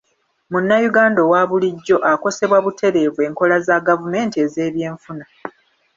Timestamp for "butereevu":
2.65-3.19